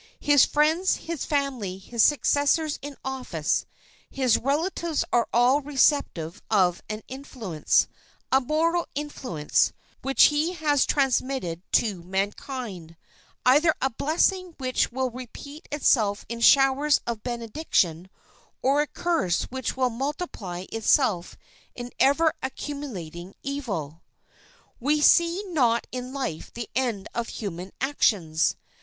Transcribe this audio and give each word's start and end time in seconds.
His 0.19 0.45
friends, 0.45 0.95
his 0.95 1.25
family, 1.25 1.77
his 1.77 2.01
successors 2.01 2.79
in 2.81 2.95
office, 3.05 3.67
his 4.09 4.35
relatives 4.35 5.05
are 5.13 5.27
all 5.31 5.61
receptive 5.61 6.41
of 6.49 6.81
an 6.89 7.03
influence, 7.07 7.87
a 8.31 8.41
moral 8.41 8.87
influence, 8.95 9.71
which 10.01 10.23
he 10.33 10.53
has 10.53 10.87
transmitted 10.87 11.61
to 11.73 12.01
mankind—either 12.01 13.75
a 13.79 13.91
blessing 13.91 14.55
which 14.57 14.91
will 14.91 15.11
repeat 15.11 15.67
itself 15.71 16.25
in 16.27 16.41
showers 16.41 16.99
of 17.05 17.21
benediction, 17.21 18.09
or 18.63 18.81
a 18.81 18.87
curse 18.87 19.43
which 19.51 19.77
will 19.77 19.91
multiply 19.91 20.65
itself 20.73 21.37
in 21.75 21.91
ever 21.99 22.33
accumulating 22.41 23.35
evil. 23.43 24.01
We 24.79 24.99
see 24.99 25.43
not 25.49 25.85
in 25.91 26.11
life 26.11 26.51
the 26.51 26.71
end 26.73 27.07
of 27.13 27.27
human 27.27 27.71
actions. 27.79 28.55